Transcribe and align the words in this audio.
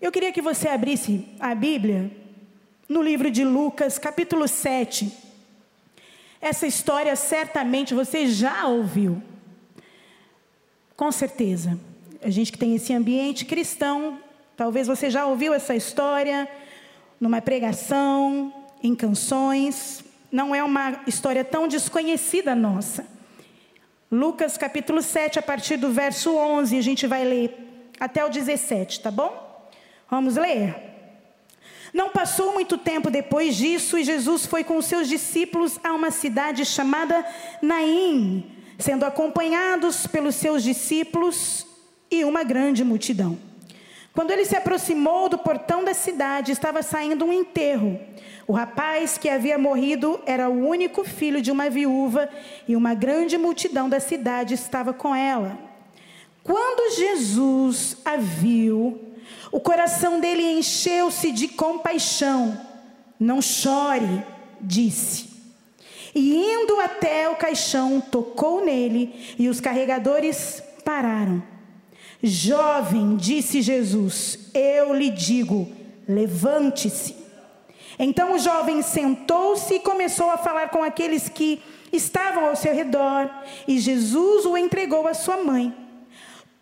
Eu 0.00 0.10
queria 0.10 0.32
que 0.32 0.40
você 0.40 0.66
abrisse 0.66 1.26
a 1.38 1.54
Bíblia 1.54 2.10
no 2.88 3.02
livro 3.02 3.30
de 3.30 3.44
Lucas, 3.44 3.98
capítulo 3.98 4.48
7. 4.48 5.12
Essa 6.40 6.66
história 6.66 7.14
certamente 7.14 7.92
você 7.92 8.26
já 8.26 8.66
ouviu. 8.66 9.22
Com 10.96 11.12
certeza. 11.12 11.78
A 12.22 12.30
gente 12.30 12.50
que 12.50 12.56
tem 12.56 12.74
esse 12.74 12.94
ambiente 12.94 13.44
cristão, 13.44 14.18
talvez 14.56 14.86
você 14.86 15.10
já 15.10 15.26
ouviu 15.26 15.52
essa 15.52 15.74
história 15.74 16.48
numa 17.20 17.42
pregação, 17.42 18.54
em 18.82 18.94
canções. 18.94 20.02
Não 20.32 20.54
é 20.54 20.64
uma 20.64 21.02
história 21.06 21.44
tão 21.44 21.68
desconhecida 21.68 22.54
nossa. 22.54 23.06
Lucas 24.10 24.56
capítulo 24.56 25.02
7, 25.02 25.38
a 25.38 25.42
partir 25.42 25.76
do 25.76 25.92
verso 25.92 26.34
11, 26.34 26.78
a 26.78 26.82
gente 26.82 27.06
vai 27.06 27.22
ler 27.22 27.54
até 28.00 28.24
o 28.24 28.30
17, 28.30 29.00
tá 29.00 29.10
bom? 29.10 29.49
Vamos 30.10 30.36
ler? 30.36 30.74
Não 31.94 32.10
passou 32.10 32.52
muito 32.52 32.76
tempo 32.76 33.10
depois 33.10 33.56
disso 33.56 33.96
e 33.96 34.04
Jesus 34.04 34.44
foi 34.46 34.64
com 34.64 34.80
seus 34.82 35.08
discípulos 35.08 35.78
a 35.82 35.92
uma 35.92 36.10
cidade 36.10 36.64
chamada 36.64 37.24
Naim, 37.62 38.44
sendo 38.78 39.04
acompanhados 39.04 40.06
pelos 40.06 40.34
seus 40.34 40.62
discípulos 40.62 41.66
e 42.10 42.24
uma 42.24 42.42
grande 42.42 42.84
multidão. 42.84 43.38
Quando 44.12 44.32
ele 44.32 44.44
se 44.44 44.56
aproximou 44.56 45.28
do 45.28 45.38
portão 45.38 45.84
da 45.84 45.94
cidade, 45.94 46.50
estava 46.50 46.82
saindo 46.82 47.24
um 47.24 47.32
enterro. 47.32 48.00
O 48.46 48.52
rapaz 48.52 49.16
que 49.16 49.28
havia 49.28 49.56
morrido 49.56 50.20
era 50.26 50.48
o 50.48 50.66
único 50.66 51.04
filho 51.04 51.40
de 51.40 51.52
uma 51.52 51.70
viúva 51.70 52.28
e 52.66 52.74
uma 52.74 52.94
grande 52.94 53.38
multidão 53.38 53.88
da 53.88 54.00
cidade 54.00 54.54
estava 54.54 54.92
com 54.92 55.14
ela. 55.14 55.56
Quando 56.42 56.96
Jesus 56.96 57.98
a 58.04 58.16
viu, 58.16 59.09
o 59.52 59.60
coração 59.60 60.20
dele 60.20 60.42
encheu-se 60.42 61.32
de 61.32 61.48
compaixão. 61.48 62.58
Não 63.18 63.42
chore, 63.42 64.24
disse. 64.60 65.28
E 66.14 66.34
indo 66.34 66.80
até 66.80 67.28
o 67.28 67.36
caixão, 67.36 68.00
tocou 68.00 68.64
nele 68.64 69.34
e 69.38 69.48
os 69.48 69.60
carregadores 69.60 70.62
pararam. 70.84 71.42
Jovem, 72.22 73.16
disse 73.16 73.62
Jesus, 73.62 74.50
eu 74.52 74.92
lhe 74.92 75.10
digo, 75.10 75.70
levante-se. 76.06 77.16
Então 77.98 78.34
o 78.34 78.38
jovem 78.38 78.82
sentou-se 78.82 79.74
e 79.74 79.80
começou 79.80 80.30
a 80.30 80.38
falar 80.38 80.70
com 80.70 80.82
aqueles 80.82 81.28
que 81.28 81.62
estavam 81.92 82.46
ao 82.46 82.56
seu 82.56 82.74
redor, 82.74 83.28
e 83.66 83.78
Jesus 83.78 84.46
o 84.46 84.56
entregou 84.56 85.06
à 85.06 85.14
sua 85.14 85.42
mãe. 85.42 85.74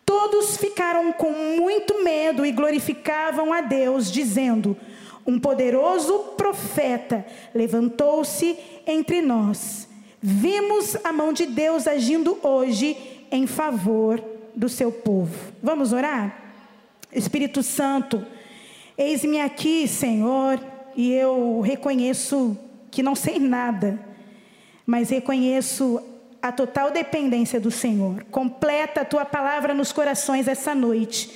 Todos 0.08 0.56
ficaram 0.56 1.12
com 1.12 1.30
muito 1.30 2.02
medo 2.02 2.46
e 2.46 2.50
glorificavam 2.50 3.52
a 3.52 3.60
Deus, 3.60 4.10
dizendo: 4.10 4.74
Um 5.26 5.38
poderoso 5.38 6.18
profeta 6.34 7.26
levantou-se 7.54 8.56
entre 8.86 9.20
nós. 9.20 9.86
Vimos 10.18 10.96
a 11.04 11.12
mão 11.12 11.30
de 11.30 11.44
Deus 11.44 11.86
agindo 11.86 12.38
hoje 12.42 12.96
em 13.30 13.46
favor 13.46 14.24
do 14.56 14.66
seu 14.66 14.90
povo. 14.90 15.52
Vamos 15.62 15.92
orar? 15.92 16.54
Espírito 17.12 17.62
Santo, 17.62 18.24
eis-me 18.96 19.42
aqui, 19.42 19.86
Senhor, 19.86 20.58
e 20.96 21.12
eu 21.12 21.60
reconheço 21.60 22.56
que 22.90 23.02
não 23.02 23.14
sei 23.14 23.38
nada, 23.38 24.00
mas 24.86 25.10
reconheço 25.10 26.02
a 26.48 26.52
total 26.52 26.90
dependência 26.90 27.60
do 27.60 27.70
Senhor. 27.70 28.24
Completa 28.30 29.02
a 29.02 29.04
tua 29.04 29.24
palavra 29.24 29.74
nos 29.74 29.92
corações 29.92 30.48
essa 30.48 30.74
noite. 30.74 31.30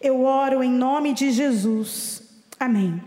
Eu 0.00 0.24
oro 0.24 0.62
em 0.62 0.70
nome 0.70 1.12
de 1.12 1.30
Jesus. 1.30 2.22
Amém. 2.58 3.02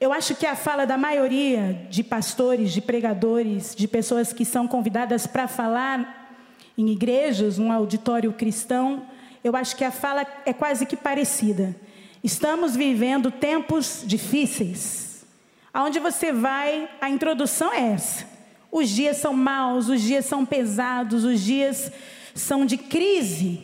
Eu 0.00 0.12
acho 0.12 0.34
que 0.34 0.44
a 0.44 0.54
fala 0.54 0.84
da 0.84 0.98
maioria 0.98 1.86
de 1.88 2.04
pastores, 2.04 2.72
de 2.72 2.80
pregadores, 2.80 3.74
de 3.74 3.88
pessoas 3.88 4.32
que 4.32 4.44
são 4.44 4.68
convidadas 4.68 5.26
para 5.26 5.48
falar 5.48 6.38
em 6.76 6.90
igrejas, 6.90 7.58
um 7.58 7.72
auditório 7.72 8.32
cristão, 8.32 9.06
eu 9.42 9.56
acho 9.56 9.76
que 9.76 9.84
a 9.84 9.90
fala 9.90 10.26
é 10.44 10.52
quase 10.52 10.84
que 10.84 10.96
parecida. 10.96 11.74
Estamos 12.22 12.76
vivendo 12.76 13.30
tempos 13.30 14.02
difíceis. 14.04 15.24
Aonde 15.72 15.98
você 15.98 16.32
vai, 16.32 16.90
a 17.00 17.08
introdução 17.08 17.72
é 17.72 17.92
essa. 17.92 18.35
Os 18.76 18.90
dias 18.90 19.16
são 19.16 19.32
maus, 19.32 19.88
os 19.88 20.02
dias 20.02 20.26
são 20.26 20.44
pesados, 20.44 21.24
os 21.24 21.40
dias 21.40 21.90
são 22.34 22.66
de 22.66 22.76
crise. 22.76 23.60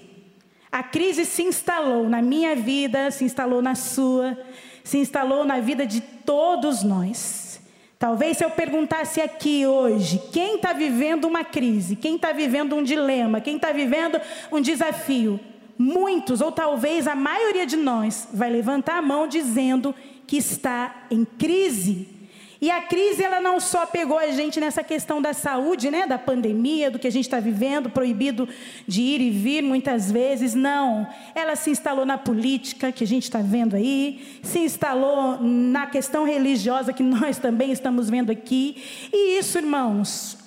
A 0.72 0.82
crise 0.82 1.26
se 1.26 1.42
instalou 1.42 2.08
na 2.08 2.22
minha 2.22 2.56
vida, 2.56 3.10
se 3.10 3.22
instalou 3.22 3.60
na 3.60 3.74
sua, 3.74 4.38
se 4.82 4.96
instalou 4.96 5.44
na 5.44 5.60
vida 5.60 5.84
de 5.84 6.00
todos 6.00 6.82
nós. 6.82 7.60
Talvez 7.98 8.38
se 8.38 8.44
eu 8.46 8.48
perguntasse 8.52 9.20
aqui 9.20 9.66
hoje, 9.66 10.18
quem 10.32 10.56
está 10.56 10.72
vivendo 10.72 11.26
uma 11.26 11.44
crise, 11.44 11.94
quem 11.94 12.16
está 12.16 12.32
vivendo 12.32 12.74
um 12.74 12.82
dilema, 12.82 13.38
quem 13.38 13.56
está 13.56 13.70
vivendo 13.70 14.18
um 14.50 14.62
desafio, 14.62 15.38
muitos, 15.76 16.40
ou 16.40 16.50
talvez 16.50 17.06
a 17.06 17.14
maioria 17.14 17.66
de 17.66 17.76
nós, 17.76 18.28
vai 18.32 18.48
levantar 18.48 18.96
a 18.96 19.02
mão 19.02 19.28
dizendo 19.28 19.94
que 20.26 20.38
está 20.38 21.04
em 21.10 21.22
crise. 21.22 22.22
E 22.62 22.70
a 22.70 22.80
crise 22.80 23.24
ela 23.24 23.40
não 23.40 23.58
só 23.58 23.84
pegou 23.84 24.16
a 24.16 24.30
gente 24.30 24.60
nessa 24.60 24.84
questão 24.84 25.20
da 25.20 25.32
saúde, 25.32 25.90
né, 25.90 26.06
da 26.06 26.16
pandemia, 26.16 26.92
do 26.92 26.98
que 26.98 27.08
a 27.08 27.10
gente 27.10 27.24
está 27.24 27.40
vivendo, 27.40 27.90
proibido 27.90 28.48
de 28.86 29.02
ir 29.02 29.20
e 29.20 29.30
vir 29.30 29.64
muitas 29.64 30.12
vezes, 30.12 30.54
não. 30.54 31.04
Ela 31.34 31.56
se 31.56 31.70
instalou 31.70 32.06
na 32.06 32.16
política 32.16 32.92
que 32.92 33.02
a 33.02 33.06
gente 33.06 33.24
está 33.24 33.40
vendo 33.40 33.74
aí, 33.74 34.38
se 34.44 34.60
instalou 34.60 35.42
na 35.42 35.88
questão 35.88 36.24
religiosa 36.24 36.92
que 36.92 37.02
nós 37.02 37.36
também 37.36 37.72
estamos 37.72 38.08
vendo 38.08 38.30
aqui. 38.30 38.80
E 39.12 39.40
isso, 39.40 39.58
irmãos, 39.58 40.38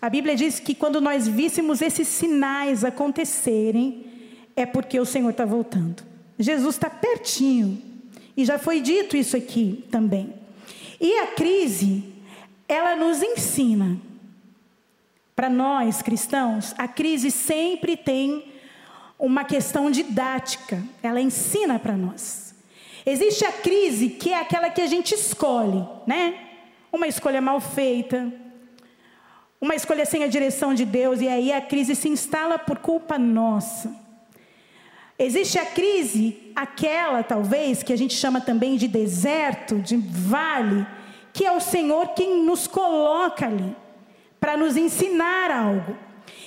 a 0.00 0.08
Bíblia 0.08 0.36
diz 0.36 0.60
que 0.60 0.76
quando 0.76 1.00
nós 1.00 1.26
víssemos 1.26 1.82
esses 1.82 2.06
sinais 2.06 2.84
acontecerem, 2.84 4.06
é 4.54 4.64
porque 4.64 5.00
o 5.00 5.04
Senhor 5.04 5.30
está 5.30 5.44
voltando. 5.44 6.04
Jesus 6.38 6.76
está 6.76 6.88
pertinho. 6.88 7.82
E 8.36 8.44
já 8.44 8.60
foi 8.60 8.80
dito 8.80 9.16
isso 9.16 9.36
aqui 9.36 9.84
também. 9.90 10.43
E 11.00 11.18
a 11.20 11.28
crise, 11.28 12.04
ela 12.68 12.96
nos 12.96 13.22
ensina. 13.22 13.98
Para 15.34 15.50
nós 15.50 16.00
cristãos, 16.00 16.74
a 16.78 16.86
crise 16.86 17.30
sempre 17.30 17.96
tem 17.96 18.52
uma 19.18 19.44
questão 19.44 19.90
didática, 19.90 20.82
ela 21.02 21.20
ensina 21.20 21.78
para 21.78 21.96
nós. 21.96 22.54
Existe 23.06 23.44
a 23.44 23.52
crise 23.52 24.10
que 24.10 24.32
é 24.32 24.40
aquela 24.40 24.70
que 24.70 24.80
a 24.80 24.86
gente 24.86 25.14
escolhe, 25.14 25.86
né? 26.06 26.38
Uma 26.92 27.06
escolha 27.06 27.40
mal 27.40 27.60
feita, 27.60 28.32
uma 29.60 29.74
escolha 29.74 30.06
sem 30.06 30.22
a 30.22 30.28
direção 30.28 30.74
de 30.74 30.84
Deus, 30.84 31.20
e 31.20 31.28
aí 31.28 31.52
a 31.52 31.60
crise 31.60 31.94
se 31.94 32.08
instala 32.08 32.58
por 32.58 32.78
culpa 32.78 33.18
nossa. 33.18 34.03
Existe 35.18 35.58
a 35.58 35.66
crise, 35.66 36.52
aquela 36.56 37.22
talvez 37.22 37.82
que 37.82 37.92
a 37.92 37.96
gente 37.96 38.14
chama 38.14 38.40
também 38.40 38.76
de 38.76 38.88
deserto, 38.88 39.78
de 39.78 39.96
vale, 39.96 40.84
que 41.32 41.44
é 41.44 41.52
o 41.52 41.60
Senhor 41.60 42.08
quem 42.14 42.44
nos 42.44 42.66
coloca 42.66 43.46
ali 43.46 43.76
para 44.40 44.56
nos 44.56 44.76
ensinar 44.76 45.50
algo. 45.50 45.96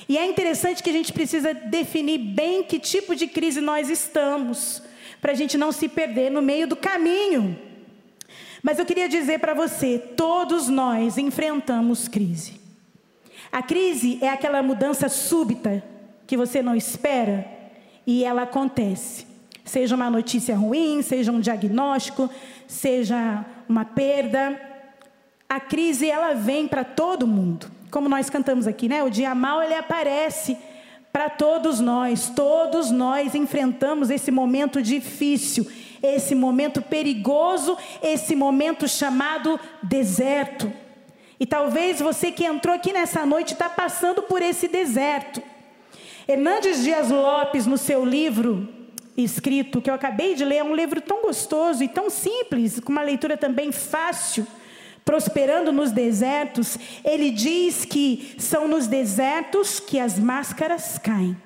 E 0.08 0.18
é 0.18 0.26
interessante 0.26 0.84
que 0.84 0.90
a 0.90 0.94
gente 0.94 1.14
precisa 1.14 1.54
definir 1.54 2.18
bem 2.18 2.64
que 2.64 2.80
tipo 2.80 3.16
de 3.16 3.28
crise 3.28 3.62
nós 3.62 3.90
estamos, 3.90 4.84
para 5.22 5.32
a 5.32 5.36
gente 5.36 5.58
não 5.58 5.72
se 5.72 5.88
perder 5.88 6.30
no 6.30 6.42
meio 6.42 6.68
do 6.68 6.76
caminho. 6.76 7.58
Mas 8.62 8.80
eu 8.80 8.86
queria 8.86 9.08
dizer 9.08 9.40
para 9.40 9.54
você: 9.54 9.98
todos 9.98 10.68
nós 10.68 11.18
enfrentamos 11.18 12.08
crise. 12.08 12.60
A 13.52 13.64
crise 13.64 14.20
é 14.22 14.30
aquela 14.30 14.62
mudança 14.62 15.08
súbita 15.08 15.84
que 16.26 16.36
você 16.36 16.62
não 16.62 16.76
espera 16.76 17.57
e 18.08 18.24
ela 18.24 18.44
acontece. 18.44 19.28
Seja 19.66 19.94
uma 19.96 20.10
notícia 20.10 20.56
ruim, 20.56 21.02
seja 21.02 21.30
um 21.30 21.42
diagnóstico, 21.42 22.30
seja 22.66 23.46
uma 23.68 23.84
perda, 23.84 24.60
a 25.50 25.60
crise 25.60 26.10
ela 26.10 26.34
vem 26.34 26.68
para 26.68 26.84
todo 26.84 27.28
mundo. 27.28 27.70
Como 27.92 28.10
nós 28.10 28.30
cantamos 28.30 28.66
aqui, 28.66 28.90
né? 28.90 29.04
O 29.04 29.10
dia 29.10 29.34
mal 29.36 29.62
ele 29.62 29.74
aparece 29.74 30.58
para 31.12 31.30
todos 31.30 31.80
nós. 31.80 32.30
Todos 32.30 32.92
nós 32.92 33.34
enfrentamos 33.34 34.10
esse 34.10 34.30
momento 34.30 34.82
difícil, 34.82 35.66
esse 36.04 36.36
momento 36.36 36.82
perigoso, 36.82 37.78
esse 38.02 38.36
momento 38.36 38.88
chamado 38.88 39.60
deserto. 39.82 40.72
E 41.40 41.46
talvez 41.46 42.00
você 42.00 42.32
que 42.32 42.46
entrou 42.46 42.76
aqui 42.76 42.92
nessa 42.92 43.26
noite 43.26 43.54
está 43.54 43.70
passando 43.70 44.24
por 44.24 44.42
esse 44.42 44.68
deserto. 44.68 45.42
Hernandes 46.28 46.84
Dias 46.84 47.10
Lopes, 47.10 47.66
no 47.66 47.78
seu 47.78 48.04
livro 48.04 48.68
escrito, 49.16 49.82
que 49.82 49.90
eu 49.90 49.94
acabei 49.94 50.36
de 50.36 50.44
ler, 50.44 50.58
é 50.58 50.64
um 50.64 50.76
livro 50.76 51.00
tão 51.00 51.22
gostoso 51.22 51.82
e 51.82 51.88
tão 51.88 52.10
simples, 52.10 52.82
com 52.82 52.92
uma 52.92 53.02
leitura 53.02 53.38
também 53.38 53.72
fácil, 53.72 54.46
prosperando 55.06 55.72
nos 55.72 55.90
desertos, 55.90 56.78
ele 57.02 57.32
diz 57.32 57.86
que 57.86 58.36
são 58.38 58.68
nos 58.68 58.88
desertos 58.88 59.80
que 59.80 59.98
as 59.98 60.20
máscaras 60.20 60.98
caem. 60.98 61.38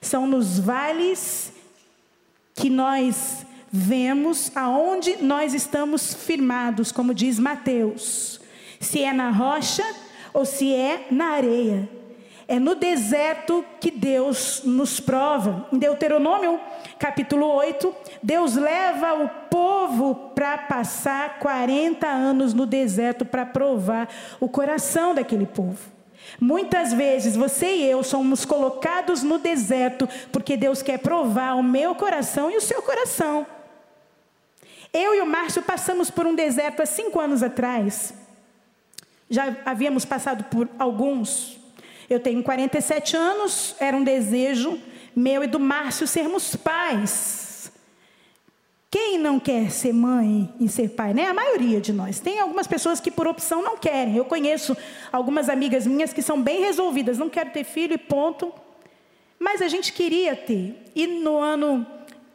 São 0.00 0.24
nos 0.24 0.60
vales 0.60 1.52
que 2.54 2.70
nós 2.70 3.44
vemos 3.72 4.52
aonde 4.54 5.16
nós 5.16 5.52
estamos 5.52 6.14
firmados, 6.14 6.92
como 6.92 7.12
diz 7.12 7.40
Mateus. 7.40 8.40
Se 8.78 9.02
é 9.02 9.12
na 9.12 9.30
rocha 9.30 9.84
ou 10.32 10.44
se 10.44 10.72
é 10.72 11.08
na 11.10 11.30
areia. 11.30 11.97
É 12.50 12.58
no 12.58 12.74
deserto 12.74 13.62
que 13.78 13.90
Deus 13.90 14.62
nos 14.64 14.98
prova. 14.98 15.68
Em 15.70 15.76
Deuteronômio, 15.76 16.58
capítulo 16.98 17.46
8, 17.46 17.94
Deus 18.22 18.56
leva 18.56 19.12
o 19.22 19.28
povo 19.50 20.14
para 20.34 20.56
passar 20.56 21.38
40 21.40 22.06
anos 22.06 22.54
no 22.54 22.64
deserto 22.64 23.26
para 23.26 23.44
provar 23.44 24.08
o 24.40 24.48
coração 24.48 25.14
daquele 25.14 25.44
povo. 25.44 25.78
Muitas 26.40 26.90
vezes 26.94 27.36
você 27.36 27.66
e 27.66 27.84
eu 27.84 28.02
somos 28.02 28.46
colocados 28.46 29.22
no 29.22 29.38
deserto 29.38 30.08
porque 30.32 30.56
Deus 30.56 30.80
quer 30.80 30.98
provar 30.98 31.54
o 31.54 31.62
meu 31.62 31.94
coração 31.94 32.50
e 32.50 32.56
o 32.56 32.62
seu 32.62 32.80
coração. 32.80 33.46
Eu 34.90 35.14
e 35.14 35.20
o 35.20 35.26
Márcio 35.26 35.60
passamos 35.60 36.10
por 36.10 36.26
um 36.26 36.34
deserto 36.34 36.80
há 36.80 36.86
cinco 36.86 37.20
anos 37.20 37.42
atrás. 37.42 38.14
Já 39.28 39.54
havíamos 39.66 40.06
passado 40.06 40.44
por 40.44 40.66
alguns. 40.78 41.58
Eu 42.08 42.20
tenho 42.20 42.42
47 42.42 43.16
anos, 43.16 43.76
era 43.78 43.96
um 43.96 44.02
desejo 44.02 44.80
meu 45.14 45.42
e 45.42 45.46
do 45.46 45.58
Márcio 45.58 46.06
sermos 46.06 46.54
pais. 46.54 47.72
Quem 48.90 49.18
não 49.18 49.38
quer 49.38 49.70
ser 49.70 49.92
mãe 49.92 50.50
e 50.58 50.68
ser 50.68 50.90
pai, 50.90 51.12
né? 51.12 51.26
A 51.26 51.34
maioria 51.34 51.80
de 51.80 51.92
nós. 51.92 52.20
Tem 52.20 52.40
algumas 52.40 52.66
pessoas 52.66 53.00
que 53.00 53.10
por 53.10 53.26
opção 53.26 53.60
não 53.60 53.76
querem. 53.76 54.16
Eu 54.16 54.24
conheço 54.24 54.74
algumas 55.12 55.48
amigas 55.50 55.86
minhas 55.86 56.12
que 56.12 56.22
são 56.22 56.40
bem 56.40 56.60
resolvidas, 56.60 57.18
não 57.18 57.28
quero 57.28 57.50
ter 57.50 57.64
filho 57.64 57.92
e 57.92 57.98
ponto. 57.98 58.50
Mas 59.38 59.60
a 59.60 59.68
gente 59.68 59.92
queria 59.92 60.34
ter. 60.34 60.90
E 60.94 61.06
no 61.06 61.36
ano 61.36 61.86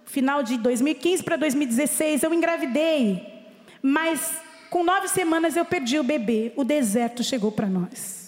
final 0.06 0.44
de 0.44 0.58
2015 0.58 1.24
para 1.24 1.38
2016 1.38 2.22
eu 2.22 2.34
engravidei. 2.34 3.48
Mas 3.82 4.32
com 4.70 4.84
nove 4.84 5.08
semanas 5.08 5.56
eu 5.56 5.66
perdi 5.66 5.98
o 5.98 6.04
bebê. 6.04 6.54
O 6.56 6.64
deserto 6.64 7.24
chegou 7.24 7.52
para 7.52 7.68
nós. 7.68 8.23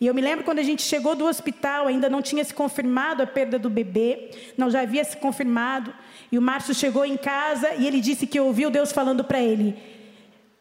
E 0.00 0.06
eu 0.06 0.14
me 0.14 0.20
lembro 0.20 0.44
quando 0.44 0.60
a 0.60 0.62
gente 0.62 0.82
chegou 0.82 1.16
do 1.16 1.24
hospital, 1.24 1.88
ainda 1.88 2.08
não 2.08 2.22
tinha 2.22 2.44
se 2.44 2.54
confirmado 2.54 3.22
a 3.22 3.26
perda 3.26 3.58
do 3.58 3.68
bebê, 3.68 4.30
não 4.56 4.70
já 4.70 4.82
havia 4.82 5.02
se 5.02 5.16
confirmado. 5.16 5.92
E 6.30 6.38
o 6.38 6.42
Márcio 6.42 6.74
chegou 6.74 7.04
em 7.04 7.16
casa 7.16 7.74
e 7.74 7.86
ele 7.86 8.00
disse 8.00 8.26
que 8.26 8.38
ouviu 8.38 8.70
Deus 8.70 8.92
falando 8.92 9.24
para 9.24 9.40
ele: 9.40 9.76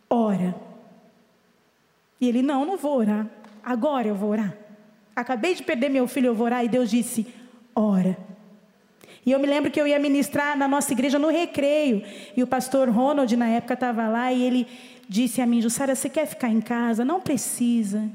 ora. 0.10 0.56
E 2.19 2.28
ele: 2.28 2.42
não, 2.42 2.66
não 2.66 2.78
vou 2.78 2.98
orar. 2.98 3.28
Agora 3.63 4.07
eu 4.07 4.16
vou 4.16 4.31
orar. 4.31 4.56
Acabei 5.16 5.54
de 5.54 5.62
perder 5.62 5.89
meu 5.89 6.07
filho, 6.07 6.28
eu 6.28 6.36
vou 6.36 6.45
orar. 6.45 6.66
E 6.66 6.68
Deus 6.68 6.89
disse: 6.89 7.28
ora. 7.75 8.18
E 9.24 9.31
eu 9.31 9.39
me 9.39 9.45
lembro 9.45 9.69
que 9.69 9.80
eu 9.80 9.86
ia 9.86 10.00
ministrar 10.00 10.57
na 10.57 10.68
nossa 10.68 10.94
igreja 10.94 11.19
no 11.19 11.30
recreio. 11.30 12.01
E 12.36 12.42
o 12.42 12.48
pastor 12.48 12.89
Ronald, 12.89 13.36
na 13.36 13.50
época, 13.50 13.75
estava 13.75 14.07
lá 14.07 14.34
e 14.34 14.42
ele 14.42 14.68
disse 15.07 15.42
a 15.42 15.45
mim: 15.45 15.62
Jussara, 15.62 15.94
você 15.94 16.10
quer 16.10 16.25
ficar 16.25 16.50
em 16.50 16.62
casa? 16.62 17.06
Não 17.06 17.22
precisa. 17.22 18.10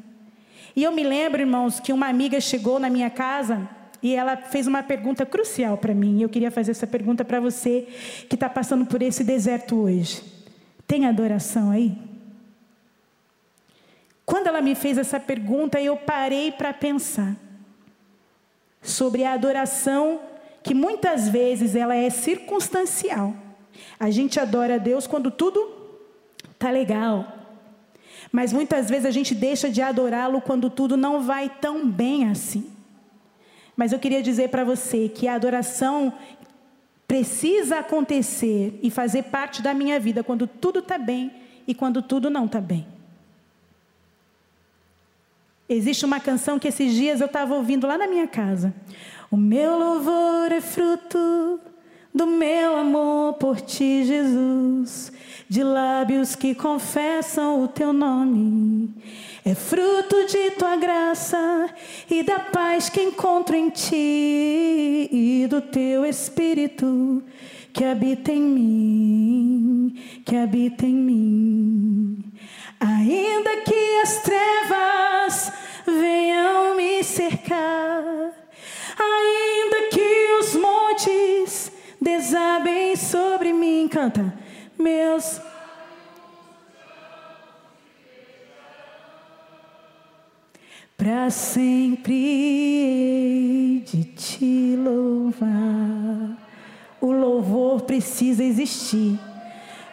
E 0.74 0.82
eu 0.82 0.92
me 0.92 1.02
lembro, 1.02 1.40
irmãos, 1.40 1.80
que 1.80 1.92
uma 1.92 2.08
amiga 2.08 2.40
chegou 2.40 2.78
na 2.78 2.88
minha 2.88 3.10
casa 3.10 3.68
e 4.02 4.14
ela 4.14 4.36
fez 4.36 4.66
uma 4.66 4.82
pergunta 4.82 5.24
crucial 5.24 5.76
para 5.76 5.94
mim. 5.94 6.18
E 6.18 6.22
eu 6.22 6.28
queria 6.28 6.50
fazer 6.50 6.72
essa 6.72 6.86
pergunta 6.86 7.24
para 7.24 7.40
você 7.40 7.86
que 8.28 8.34
está 8.34 8.48
passando 8.48 8.86
por 8.86 9.02
esse 9.02 9.22
deserto 9.22 9.76
hoje. 9.76 10.22
Tem 10.86 11.06
adoração 11.06 11.70
aí? 11.70 11.96
Quando 14.24 14.46
ela 14.46 14.60
me 14.60 14.74
fez 14.74 14.98
essa 14.98 15.20
pergunta, 15.20 15.80
eu 15.80 15.96
parei 15.96 16.50
para 16.50 16.72
pensar 16.72 17.36
sobre 18.80 19.24
a 19.24 19.32
adoração 19.34 20.20
que 20.62 20.74
muitas 20.74 21.28
vezes 21.28 21.74
ela 21.74 21.94
é 21.94 22.08
circunstancial. 22.08 23.34
A 23.98 24.10
gente 24.10 24.40
adora 24.40 24.76
a 24.76 24.78
Deus 24.78 25.06
quando 25.06 25.30
tudo 25.30 25.82
tá 26.58 26.70
legal. 26.70 27.41
Mas 28.32 28.50
muitas 28.50 28.88
vezes 28.88 29.04
a 29.04 29.10
gente 29.10 29.34
deixa 29.34 29.70
de 29.70 29.82
adorá-lo 29.82 30.40
quando 30.40 30.70
tudo 30.70 30.96
não 30.96 31.20
vai 31.20 31.50
tão 31.50 31.86
bem 31.86 32.30
assim. 32.30 32.66
Mas 33.76 33.92
eu 33.92 33.98
queria 33.98 34.22
dizer 34.22 34.48
para 34.48 34.64
você 34.64 35.06
que 35.06 35.28
a 35.28 35.34
adoração 35.34 36.14
precisa 37.06 37.80
acontecer 37.80 38.78
e 38.82 38.90
fazer 38.90 39.24
parte 39.24 39.60
da 39.60 39.74
minha 39.74 40.00
vida 40.00 40.24
quando 40.24 40.46
tudo 40.46 40.78
está 40.78 40.96
bem 40.96 41.30
e 41.68 41.74
quando 41.74 42.00
tudo 42.00 42.30
não 42.30 42.46
está 42.46 42.58
bem. 42.58 42.86
Existe 45.68 46.06
uma 46.06 46.18
canção 46.18 46.58
que 46.58 46.68
esses 46.68 46.94
dias 46.94 47.20
eu 47.20 47.26
estava 47.26 47.54
ouvindo 47.54 47.86
lá 47.86 47.98
na 47.98 48.06
minha 48.06 48.26
casa. 48.26 48.74
O 49.30 49.36
meu 49.36 49.78
louvor 49.78 50.50
é 50.52 50.60
fruto 50.60 51.60
do 52.14 52.26
meu 52.26 52.76
amor 52.76 53.34
por 53.34 53.60
ti, 53.60 54.04
Jesus 54.04 55.12
de 55.52 55.62
lábios 55.62 56.34
que 56.34 56.54
confessam 56.54 57.62
o 57.62 57.68
teu 57.68 57.92
nome. 57.92 58.88
É 59.44 59.54
fruto 59.54 60.24
de 60.26 60.52
tua 60.52 60.76
graça 60.76 61.68
e 62.10 62.22
da 62.22 62.40
paz 62.40 62.88
que 62.88 63.02
encontro 63.02 63.54
em 63.54 63.68
ti 63.68 65.10
e 65.12 65.46
do 65.50 65.60
teu 65.60 66.06
espírito 66.06 67.22
que 67.70 67.84
habita 67.84 68.32
em 68.32 68.40
mim, 68.40 70.02
que 70.24 70.36
habita 70.36 70.86
em 70.86 70.94
mim. 70.94 72.24
Ainda 72.80 73.58
que 73.58 74.00
as 74.02 74.22
trevas 74.22 75.52
venham 75.86 76.76
me 76.76 77.04
cercar, 77.04 78.32
ainda 78.98 79.41
montes 82.12 82.22
desabem 82.22 82.96
sobre 82.96 83.52
mim, 83.52 83.88
canta 83.88 84.32
meus 84.78 85.40
para 90.96 91.30
sempre 91.30 92.14
hei 92.14 93.80
de 93.80 94.04
te 94.04 94.76
louvar. 94.76 96.36
O 97.00 97.10
louvor 97.10 97.82
precisa 97.82 98.44
existir 98.44 99.18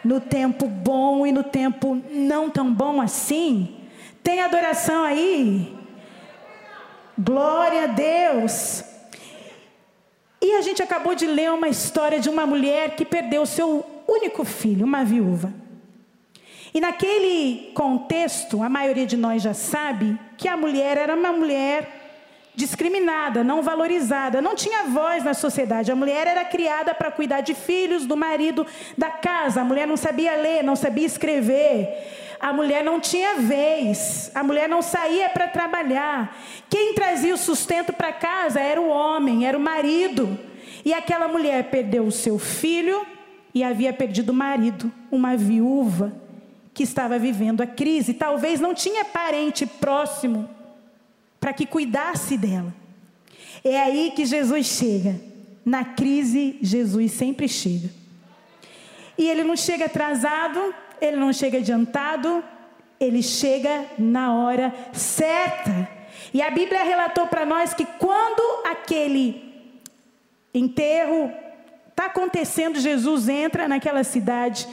no 0.04 0.20
tempo 0.20 0.68
bom 0.68 1.26
e 1.26 1.32
no 1.32 1.42
tempo 1.42 2.00
não 2.10 2.48
tão 2.48 2.72
bom 2.72 3.00
assim. 3.00 3.76
Tem 4.22 4.40
adoração 4.40 5.02
aí? 5.02 5.76
Glória 7.18 7.84
a 7.84 7.86
Deus. 7.88 8.89
A 10.60 10.62
gente 10.62 10.82
acabou 10.82 11.14
de 11.14 11.24
ler 11.24 11.50
uma 11.50 11.70
história 11.70 12.20
de 12.20 12.28
uma 12.28 12.44
mulher 12.44 12.94
que 12.94 13.02
perdeu 13.02 13.46
seu 13.46 13.82
único 14.06 14.44
filho, 14.44 14.84
uma 14.84 15.02
viúva. 15.02 15.50
E 16.74 16.82
naquele 16.82 17.72
contexto, 17.72 18.62
a 18.62 18.68
maioria 18.68 19.06
de 19.06 19.16
nós 19.16 19.40
já 19.40 19.54
sabe 19.54 20.18
que 20.36 20.46
a 20.46 20.58
mulher 20.58 20.98
era 20.98 21.14
uma 21.16 21.32
mulher 21.32 22.50
discriminada, 22.54 23.42
não 23.42 23.62
valorizada, 23.62 24.42
não 24.42 24.54
tinha 24.54 24.84
voz 24.84 25.24
na 25.24 25.32
sociedade. 25.32 25.90
A 25.90 25.96
mulher 25.96 26.26
era 26.26 26.44
criada 26.44 26.92
para 26.92 27.10
cuidar 27.10 27.40
de 27.40 27.54
filhos, 27.54 28.04
do 28.04 28.14
marido, 28.14 28.66
da 28.98 29.10
casa. 29.10 29.62
A 29.62 29.64
mulher 29.64 29.86
não 29.86 29.96
sabia 29.96 30.36
ler, 30.36 30.62
não 30.62 30.76
sabia 30.76 31.06
escrever. 31.06 32.36
A 32.38 32.52
mulher 32.52 32.84
não 32.84 33.00
tinha 33.00 33.36
vez. 33.36 34.30
A 34.34 34.44
mulher 34.44 34.68
não 34.68 34.82
saía 34.82 35.30
para 35.30 35.48
trabalhar. 35.48 36.36
Quem 36.68 36.92
trazia 36.92 37.32
o 37.32 37.38
sustento 37.38 37.94
para 37.94 38.12
casa 38.12 38.60
era 38.60 38.78
o 38.78 38.90
homem, 38.90 39.46
era 39.46 39.56
o 39.56 39.60
marido. 39.60 40.49
E 40.84 40.92
aquela 40.92 41.28
mulher 41.28 41.70
perdeu 41.70 42.04
o 42.04 42.12
seu 42.12 42.38
filho, 42.38 43.06
e 43.54 43.64
havia 43.64 43.92
perdido 43.92 44.30
o 44.30 44.34
marido, 44.34 44.90
uma 45.10 45.36
viúva 45.36 46.12
que 46.72 46.82
estava 46.84 47.18
vivendo 47.18 47.60
a 47.60 47.66
crise, 47.66 48.14
talvez 48.14 48.60
não 48.60 48.72
tinha 48.72 49.04
parente 49.04 49.66
próximo 49.66 50.48
para 51.40 51.52
que 51.52 51.66
cuidasse 51.66 52.36
dela. 52.36 52.72
É 53.64 53.80
aí 53.80 54.12
que 54.14 54.24
Jesus 54.24 54.66
chega. 54.66 55.20
Na 55.64 55.84
crise, 55.84 56.58
Jesus 56.62 57.12
sempre 57.12 57.46
chega. 57.46 57.90
E 59.18 59.28
ele 59.28 59.44
não 59.44 59.56
chega 59.56 59.86
atrasado, 59.86 60.74
ele 61.00 61.16
não 61.16 61.32
chega 61.32 61.58
adiantado, 61.58 62.42
ele 62.98 63.22
chega 63.22 63.84
na 63.98 64.34
hora 64.34 64.74
certa. 64.92 65.88
E 66.32 66.40
a 66.40 66.50
Bíblia 66.50 66.82
relatou 66.82 67.26
para 67.26 67.44
nós 67.44 67.74
que 67.74 67.84
quando 67.84 68.40
aquele 68.64 69.49
enterro 70.52 71.32
Está 72.00 72.08
acontecendo, 72.08 72.80
Jesus 72.80 73.28
entra 73.28 73.68
naquela 73.68 74.02
cidade 74.02 74.66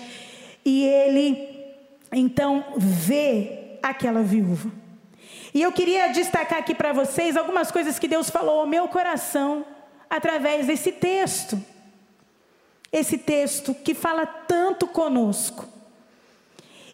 e 0.63 0.85
ele 0.85 1.75
então 2.09 2.63
vê 2.77 3.77
aquela 3.83 4.23
viúva. 4.23 4.71
E 5.53 5.61
eu 5.61 5.73
queria 5.73 6.07
destacar 6.07 6.59
aqui 6.59 6.73
para 6.73 6.93
vocês 6.93 7.35
algumas 7.35 7.69
coisas 7.69 7.99
que 7.99 8.07
Deus 8.07 8.29
falou 8.29 8.61
ao 8.61 8.65
meu 8.65 8.87
coração 8.87 9.65
através 10.09 10.67
desse 10.67 10.89
texto. 10.89 11.61
Esse 12.93 13.17
texto 13.17 13.73
que 13.73 13.93
fala 13.93 14.25
tanto 14.25 14.87
conosco. 14.87 15.67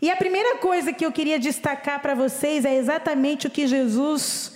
E 0.01 0.09
a 0.09 0.15
primeira 0.15 0.57
coisa 0.57 0.91
que 0.91 1.05
eu 1.05 1.11
queria 1.11 1.37
destacar 1.37 2.01
para 2.01 2.15
vocês 2.15 2.65
é 2.65 2.73
exatamente 2.73 3.45
o 3.45 3.51
que 3.51 3.67
Jesus 3.67 4.53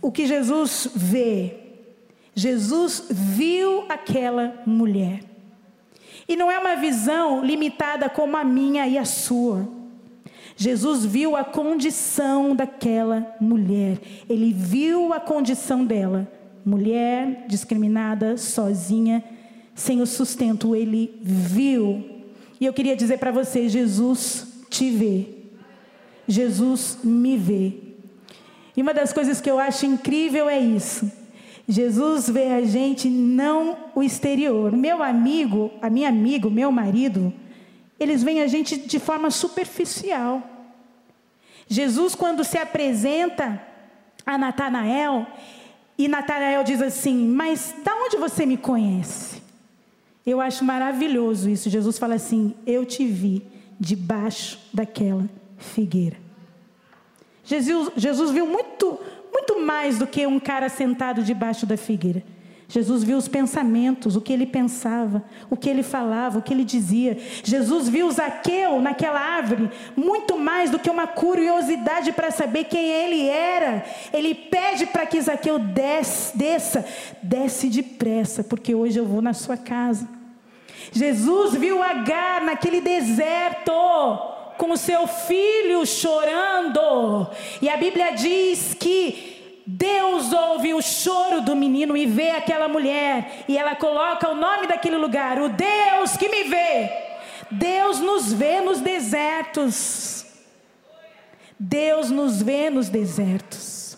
o 0.00 0.12
que 0.12 0.28
Jesus 0.28 0.88
vê 0.94 1.59
Jesus 2.40 3.04
viu 3.10 3.84
aquela 3.86 4.62
mulher. 4.64 5.20
E 6.26 6.34
não 6.34 6.50
é 6.50 6.58
uma 6.58 6.74
visão 6.74 7.44
limitada 7.44 8.08
como 8.08 8.34
a 8.34 8.42
minha 8.42 8.88
e 8.88 8.96
a 8.96 9.04
sua. 9.04 9.68
Jesus 10.56 11.04
viu 11.04 11.36
a 11.36 11.44
condição 11.44 12.56
daquela 12.56 13.36
mulher. 13.38 13.98
Ele 14.26 14.54
viu 14.54 15.12
a 15.12 15.20
condição 15.20 15.84
dela. 15.84 16.26
Mulher 16.64 17.44
discriminada, 17.46 18.38
sozinha, 18.38 19.22
sem 19.74 20.00
o 20.00 20.06
sustento. 20.06 20.74
Ele 20.74 21.20
viu. 21.22 22.22
E 22.58 22.64
eu 22.64 22.72
queria 22.72 22.96
dizer 22.96 23.18
para 23.18 23.30
você: 23.30 23.68
Jesus 23.68 24.46
te 24.70 24.90
vê. 24.90 25.28
Jesus 26.26 27.00
me 27.04 27.36
vê. 27.36 27.74
E 28.74 28.80
uma 28.80 28.94
das 28.94 29.12
coisas 29.12 29.42
que 29.42 29.50
eu 29.50 29.58
acho 29.58 29.84
incrível 29.84 30.48
é 30.48 30.58
isso. 30.58 31.19
Jesus 31.70 32.28
vê 32.28 32.48
a 32.48 32.62
gente, 32.62 33.08
não 33.08 33.76
o 33.94 34.02
exterior. 34.02 34.72
Meu 34.72 35.02
amigo, 35.02 35.70
a 35.80 35.88
minha 35.88 36.08
amigo, 36.08 36.50
meu 36.50 36.72
marido, 36.72 37.32
eles 37.98 38.22
veem 38.24 38.42
a 38.42 38.48
gente 38.48 38.76
de 38.76 38.98
forma 38.98 39.30
superficial. 39.30 40.42
Jesus, 41.68 42.16
quando 42.16 42.42
se 42.42 42.58
apresenta 42.58 43.62
a 44.26 44.36
Natanael, 44.36 45.26
e 45.96 46.08
Natanael 46.08 46.64
diz 46.64 46.82
assim: 46.82 47.28
Mas 47.28 47.72
da 47.84 47.94
onde 47.94 48.16
você 48.16 48.44
me 48.44 48.56
conhece? 48.56 49.40
Eu 50.26 50.40
acho 50.40 50.64
maravilhoso 50.64 51.48
isso. 51.48 51.70
Jesus 51.70 51.98
fala 51.98 52.16
assim: 52.16 52.54
Eu 52.66 52.84
te 52.84 53.06
vi 53.06 53.46
debaixo 53.78 54.58
daquela 54.74 55.28
figueira. 55.56 56.16
Jesus, 57.44 57.90
Jesus 57.96 58.30
viu 58.30 58.46
muito, 58.46 58.98
muito 59.32 59.60
mais 59.60 59.98
do 59.98 60.06
que 60.06 60.26
um 60.26 60.40
cara 60.40 60.68
sentado 60.68 61.22
debaixo 61.22 61.66
da 61.66 61.76
figueira. 61.76 62.22
Jesus 62.70 63.02
viu 63.02 63.18
os 63.18 63.26
pensamentos, 63.26 64.14
o 64.14 64.20
que 64.20 64.32
ele 64.32 64.46
pensava, 64.46 65.24
o 65.50 65.56
que 65.56 65.68
ele 65.68 65.82
falava, 65.82 66.38
o 66.38 66.42
que 66.42 66.54
ele 66.54 66.64
dizia. 66.64 67.18
Jesus 67.42 67.88
viu 67.88 68.08
Zaqueu 68.12 68.80
naquela 68.80 69.18
árvore 69.18 69.68
muito 69.96 70.38
mais 70.38 70.70
do 70.70 70.78
que 70.78 70.88
uma 70.88 71.08
curiosidade 71.08 72.12
para 72.12 72.30
saber 72.30 72.64
quem 72.64 72.86
ele 72.86 73.26
era. 73.26 73.84
Ele 74.12 74.34
pede 74.34 74.86
para 74.86 75.04
que 75.04 75.20
Zaqueu 75.20 75.58
desça, 75.58 76.84
desce 77.20 77.68
depressa, 77.68 78.44
porque 78.44 78.72
hoje 78.72 78.98
eu 78.98 79.04
vou 79.04 79.20
na 79.20 79.32
sua 79.32 79.56
casa. 79.56 80.08
Jesus 80.92 81.54
viu 81.54 81.82
Agar 81.82 82.42
naquele 82.42 82.80
deserto 82.80 83.72
com 84.60 84.72
o 84.72 84.76
seu 84.76 85.06
filho 85.06 85.86
chorando. 85.86 87.30
E 87.62 87.68
a 87.70 87.78
Bíblia 87.78 88.12
diz 88.12 88.74
que 88.78 89.62
Deus 89.66 90.34
ouve 90.34 90.74
o 90.74 90.82
choro 90.82 91.40
do 91.40 91.56
menino 91.56 91.96
e 91.96 92.04
vê 92.04 92.32
aquela 92.32 92.68
mulher, 92.68 93.44
e 93.48 93.56
ela 93.56 93.74
coloca 93.74 94.28
o 94.28 94.34
nome 94.34 94.66
daquele 94.66 94.98
lugar, 94.98 95.40
o 95.40 95.48
Deus 95.48 96.14
que 96.18 96.28
me 96.28 96.44
vê. 96.44 96.92
Deus 97.50 98.00
nos 98.00 98.34
vê 98.34 98.60
nos 98.60 98.82
desertos. 98.82 100.26
Deus 101.58 102.10
nos 102.10 102.42
vê 102.42 102.68
nos 102.68 102.90
desertos. 102.90 103.96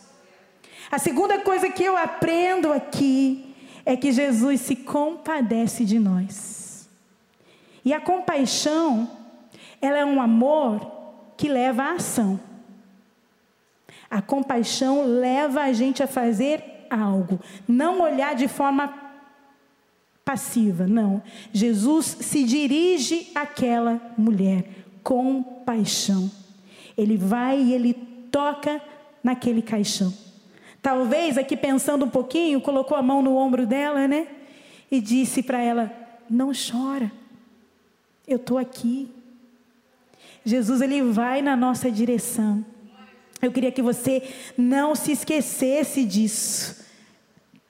A 0.93 0.99
segunda 0.99 1.41
coisa 1.41 1.71
que 1.71 1.83
eu 1.83 1.97
aprendo 1.97 2.73
aqui 2.73 3.53
é 3.85 3.97
que 3.97 4.13
Jesus 4.13 4.61
se 4.61 4.77
compadece 4.77 5.85
de 5.85 5.99
nós. 5.99 6.89
E 7.85 7.93
a 7.93 8.01
compaixão 8.01 9.22
ela 9.83 9.99
é 9.99 10.05
um 10.05 10.23
amor 10.23 10.81
que 11.37 11.49
leva 11.49 11.83
à 11.83 11.93
ação. 11.95 12.39
A 14.09 14.23
compaixão 14.23 15.05
leva 15.05 15.63
a 15.63 15.73
gente 15.73 16.03
a 16.03 16.07
fazer 16.07 16.87
algo, 16.89 17.41
não 17.67 18.01
olhar 18.01 18.35
de 18.35 18.47
forma 18.47 19.03
passiva, 20.25 20.87
não. 20.87 21.21
Jesus 21.53 22.07
se 22.21 22.45
dirige 22.45 23.33
àquela 23.35 24.01
mulher 24.17 24.65
com 25.03 25.43
paixão. 25.43 26.31
Ele 26.97 27.17
vai 27.17 27.59
e 27.59 27.73
ele 27.73 27.95
toca 28.31 28.81
naquele 29.23 29.63
caixão. 29.63 30.13
Talvez 30.81 31.39
aqui 31.39 31.57
pensando 31.57 32.05
um 32.05 32.11
pouquinho, 32.11 32.61
colocou 32.61 32.97
a 32.97 33.03
mão 33.03 33.23
no 33.23 33.37
ombro 33.37 33.67
dela, 33.67 34.07
né? 34.07 34.29
E 34.91 35.01
disse 35.01 35.43
para 35.43 35.61
ela: 35.61 35.93
Não 36.29 36.53
chora, 36.53 37.11
eu 38.27 38.37
estou 38.37 38.59
aqui. 38.59 39.09
Jesus 40.45 40.81
ele 40.81 41.03
vai 41.03 41.41
na 41.43 41.57
nossa 41.57 41.91
direção. 41.91 42.65
Eu 43.41 43.51
queria 43.51 43.73
que 43.73 43.83
você 43.83 44.23
não 44.57 44.95
se 44.95 45.13
esquecesse 45.13 46.05
disso. 46.05 46.85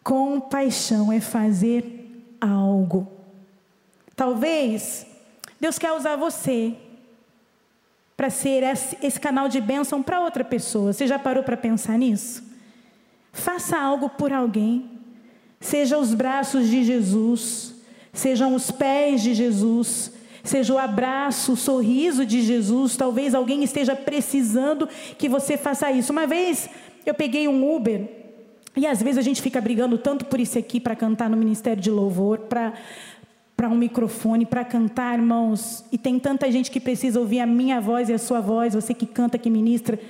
Compaixão 0.02 1.12
é 1.12 1.20
fazer 1.20 2.34
algo. 2.40 3.10
Talvez 4.14 5.06
Deus 5.60 5.78
quer 5.78 5.92
usar 5.92 6.16
você 6.16 6.74
para 8.16 8.28
ser 8.28 8.62
esse 9.02 9.18
canal 9.18 9.48
de 9.48 9.60
bênção 9.60 10.02
para 10.02 10.20
outra 10.20 10.44
pessoa. 10.44 10.92
Você 10.92 11.06
já 11.06 11.18
parou 11.18 11.42
para 11.42 11.56
pensar 11.56 11.98
nisso? 11.98 12.42
Faça 13.32 13.78
algo 13.78 14.10
por 14.10 14.32
alguém. 14.32 14.90
Seja 15.60 15.96
os 15.96 16.12
braços 16.12 16.68
de 16.68 16.84
Jesus, 16.84 17.74
sejam 18.12 18.54
os 18.54 18.70
pés 18.70 19.22
de 19.22 19.32
Jesus, 19.32 20.12
seja 20.42 20.74
o 20.74 20.78
abraço, 20.78 21.52
o 21.52 21.56
sorriso 21.56 22.26
de 22.26 22.42
Jesus. 22.42 22.96
Talvez 22.96 23.34
alguém 23.34 23.62
esteja 23.62 23.94
precisando 23.94 24.88
que 25.18 25.28
você 25.28 25.56
faça 25.56 25.90
isso. 25.90 26.12
Uma 26.12 26.26
vez 26.26 26.68
eu 27.04 27.14
peguei 27.14 27.48
um 27.48 27.74
Uber, 27.74 28.08
e 28.76 28.86
às 28.86 29.02
vezes 29.02 29.18
a 29.18 29.22
gente 29.22 29.42
fica 29.42 29.60
brigando 29.60 29.98
tanto 29.98 30.24
por 30.24 30.40
isso 30.40 30.58
aqui 30.58 30.80
para 30.80 30.96
cantar 30.96 31.28
no 31.28 31.36
Ministério 31.36 31.82
de 31.82 31.90
Louvor, 31.90 32.38
para 32.40 32.72
para 33.62 33.68
um 33.68 33.76
microfone, 33.76 34.44
para 34.44 34.64
cantar, 34.64 35.16
irmãos. 35.16 35.84
E 35.92 35.96
tem 35.96 36.18
tanta 36.18 36.50
gente 36.50 36.68
que 36.68 36.80
precisa 36.80 37.20
ouvir 37.20 37.38
a 37.38 37.46
minha 37.46 37.80
voz 37.80 38.08
e 38.08 38.12
a 38.12 38.18
sua 38.18 38.40
voz, 38.40 38.74
você 38.74 38.92
que 38.92 39.06
canta, 39.06 39.38
que 39.38 39.48
ministra, 39.48 40.00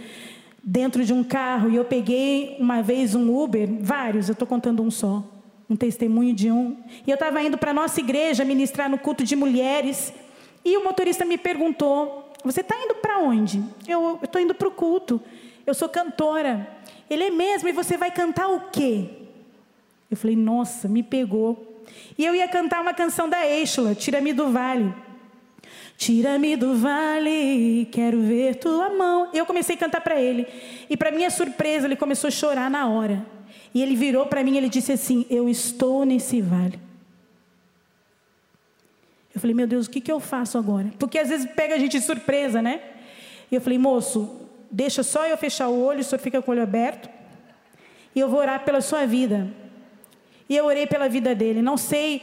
dentro 0.65 1.05
de 1.05 1.13
um 1.13 1.23
carro. 1.23 1.69
E 1.69 1.77
eu 1.77 1.85
peguei 1.85 2.57
uma 2.59 2.81
vez 2.81 3.15
um 3.15 3.31
Uber, 3.31 3.69
vários, 3.81 4.29
eu 4.29 4.33
estou 4.33 4.49
contando 4.49 4.83
um 4.83 4.91
só, 4.91 5.23
um 5.73 5.77
testemunho 5.77 6.35
de 6.35 6.51
um. 6.51 6.77
E 7.07 7.11
eu 7.11 7.15
estava 7.15 7.43
indo 7.43 7.57
para 7.57 7.71
a 7.71 7.75
nossa 7.75 7.99
igreja 8.01 8.45
ministrar 8.45 8.89
no 8.89 8.99
culto 8.99 9.25
de 9.25 9.35
mulheres. 9.35 10.13
E 10.65 10.77
o 10.77 10.85
motorista 10.85 11.25
me 11.25 11.39
perguntou: 11.39 12.31
Você 12.45 12.61
está 12.61 12.77
indo 12.77 12.95
para 12.97 13.19
onde? 13.19 13.63
Eu 13.89 14.21
estou 14.23 14.41
indo 14.41 14.55
para 14.55 14.69
o 14.69 14.71
culto. 14.71 15.21
Eu 15.67 15.75
sou 15.75 15.89
cantora. 15.89 16.69
Ele 17.09 17.25
é 17.25 17.31
mesmo, 17.31 17.69
e 17.69 17.73
você 17.73 17.97
vai 17.97 18.11
cantar 18.11 18.49
o 18.49 18.61
quê? 18.71 19.09
Eu 20.11 20.17
falei: 20.17 20.37
Nossa, 20.37 20.89
me 20.89 21.03
pegou. 21.03 21.85
E 22.17 22.25
eu 22.25 22.35
ia 22.35 22.47
cantar 22.47 22.81
uma 22.81 22.95
canção 22.95 23.29
da 23.29 23.47
Eixla, 23.47 23.95
Tira-me 23.95 24.33
do 24.33 24.51
Vale. 24.51 24.95
Tira-me 25.97 26.57
do 26.57 26.75
vale, 26.75 27.87
quero 27.93 28.21
ver 28.23 28.57
tua 28.57 28.91
mão. 28.91 29.31
Eu 29.33 29.47
comecei 29.47 29.77
a 29.77 29.79
cantar 29.79 30.01
para 30.01 30.21
ele. 30.21 30.49
E 30.91 30.97
para 30.97 31.13
minha 31.13 31.31
surpresa, 31.31 31.87
ele 31.87 31.95
começou 31.95 32.27
a 32.27 32.31
chorar 32.31 32.69
na 32.69 32.89
hora. 32.89 33.25
E 33.75 33.83
ele 33.83 33.97
virou 33.97 34.27
para 34.27 34.45
mim 34.45 34.55
e 34.55 34.59
ele 34.59 34.69
disse 34.69 34.93
assim: 34.93 35.27
Eu 35.31 35.49
estou 35.49 36.05
nesse 36.05 36.41
vale. 36.41 36.79
Eu 39.35 39.41
falei, 39.41 39.55
meu 39.55 39.67
Deus, 39.67 39.87
o 39.87 39.91
que, 39.91 40.01
que 40.01 40.13
eu 40.13 40.21
faço 40.21 40.59
agora? 40.59 40.93
Porque 40.99 41.19
às 41.19 41.29
vezes 41.29 41.51
pega 41.55 41.75
a 41.75 41.79
gente 41.79 41.93
de 41.93 42.05
surpresa, 42.05 42.61
né? 42.61 42.81
E 43.51 43.55
eu 43.55 43.61
falei, 43.61 43.79
moço, 43.79 44.43
deixa 44.71 45.03
só 45.03 45.27
eu 45.27 45.37
fechar 45.39 45.69
o 45.69 45.83
olho, 45.83 46.01
o 46.01 46.05
senhor 46.05 46.21
fica 46.21 46.43
com 46.43 46.51
o 46.51 46.55
olho 46.55 46.63
aberto. 46.63 47.09
E 48.15 48.21
eu 48.21 48.29
vou 48.29 48.41
orar 48.41 48.63
pela 48.65 48.83
sua 48.83 49.07
vida. 49.07 49.49
E 50.49 50.57
eu 50.57 50.67
orei 50.67 50.87
pela 50.87 51.09
vida 51.09 51.35
dele. 51.35 51.63
Não 51.63 51.79
sei 51.79 52.21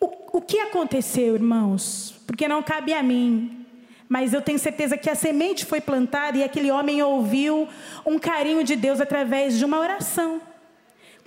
o, 0.00 0.06
o 0.38 0.40
que 0.40 0.58
aconteceu, 0.58 1.34
irmãos, 1.34 2.14
porque 2.26 2.48
não 2.48 2.62
cabe 2.62 2.94
a 2.94 3.02
mim. 3.02 3.66
Mas 4.08 4.32
eu 4.32 4.40
tenho 4.40 4.58
certeza 4.58 4.96
que 4.96 5.10
a 5.10 5.14
semente 5.14 5.66
foi 5.66 5.82
plantada 5.82 6.38
e 6.38 6.42
aquele 6.42 6.70
homem 6.70 7.02
ouviu 7.02 7.68
um 8.06 8.18
carinho 8.18 8.64
de 8.64 8.74
Deus 8.74 9.02
através 9.02 9.58
de 9.58 9.66
uma 9.66 9.78
oração. 9.78 10.40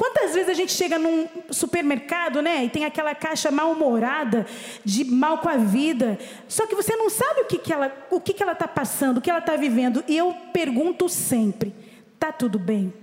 Quantas 0.02 0.34
vezes 0.34 0.50
a 0.50 0.56
gente 0.56 0.72
chega 0.72 0.98
num 0.98 1.28
supermercado, 1.52 2.42
né, 2.42 2.66
e 2.66 2.70
tem 2.72 2.86
aquela 2.86 3.14
caixa 3.14 3.52
mal-humorada, 3.52 4.48
de 4.84 5.04
mal 5.04 5.38
com 5.38 5.48
a 5.48 5.58
vida, 5.58 6.18
só 6.48 6.66
que 6.66 6.74
você 6.74 6.96
não 6.96 7.08
sabe 7.08 7.42
o 7.42 7.46
que, 7.46 7.60
que 7.60 7.72
ela 7.72 7.96
o 8.10 8.20
que, 8.20 8.34
que 8.34 8.42
ela 8.42 8.54
está 8.54 8.68
passando, 8.68 9.20
o 9.20 9.22
que 9.22 9.30
ela 9.30 9.38
está 9.38 9.56
vivendo. 9.56 10.04
E 10.08 10.18
eu 10.18 10.36
pergunto 10.52 11.08
sempre: 11.08 11.76
tá 12.18 12.32
tudo 12.32 12.58
bem? 12.58 12.88
O 12.88 12.94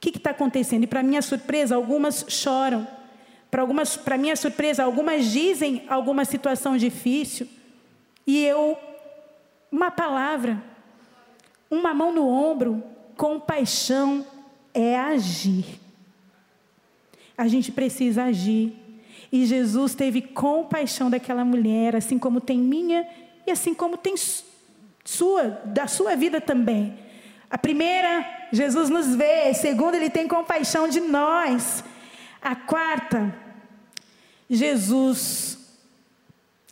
que 0.00 0.16
está 0.16 0.30
acontecendo? 0.30 0.84
E 0.84 0.86
para 0.86 1.02
minha 1.02 1.20
surpresa, 1.20 1.74
algumas 1.74 2.26
choram. 2.28 2.86
Para 3.50 3.62
algumas, 3.62 3.96
para 3.96 4.16
minha 4.16 4.36
surpresa, 4.36 4.84
algumas 4.84 5.26
dizem 5.32 5.84
alguma 5.88 6.24
situação 6.24 6.76
difícil. 6.76 7.48
E 8.24 8.44
eu, 8.44 8.78
uma 9.68 9.90
palavra, 9.90 10.62
uma 11.68 11.92
mão 11.92 12.12
no 12.12 12.28
ombro, 12.28 12.84
compaixão, 13.16 14.24
é 14.74 14.98
agir. 14.98 15.80
A 17.36 17.48
gente 17.48 17.72
precisa 17.72 18.24
agir. 18.24 18.72
E 19.30 19.46
Jesus 19.46 19.94
teve 19.94 20.20
compaixão 20.20 21.08
daquela 21.08 21.44
mulher, 21.44 21.96
assim 21.96 22.18
como 22.18 22.40
tem 22.40 22.58
minha 22.58 23.06
e 23.46 23.50
assim 23.50 23.74
como 23.74 23.96
tem 23.96 24.14
sua, 25.04 25.48
da 25.64 25.86
sua 25.86 26.14
vida 26.14 26.40
também. 26.40 26.98
A 27.50 27.58
primeira, 27.58 28.48
Jesus 28.52 28.88
nos 28.88 29.14
vê. 29.14 29.48
A 29.48 29.54
segunda, 29.54 29.96
ele 29.96 30.10
tem 30.10 30.26
compaixão 30.26 30.88
de 30.88 31.00
nós. 31.00 31.84
A 32.40 32.56
quarta, 32.56 33.34
Jesus. 34.48 35.58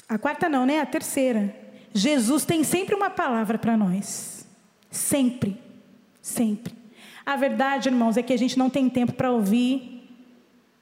A 0.09 0.19
quarta 0.19 0.49
não, 0.49 0.65
né? 0.65 0.81
A 0.81 0.87
terceira. 0.87 1.55
Jesus 1.93 2.45
tem 2.45 2.63
sempre 2.65 2.95
uma 2.95 3.11
palavra 3.11 3.59
para 3.59 3.77
nós. 3.77 4.47
Sempre. 4.91 5.61
Sempre. 6.23 6.80
A 7.31 7.37
verdade, 7.37 7.89
irmãos, 7.89 8.17
é 8.17 8.25
que 8.25 8.33
a 8.33 8.37
gente 8.37 8.59
não 8.59 8.69
tem 8.69 8.89
tempo 8.91 9.13
para 9.13 9.31
ouvir 9.31 10.03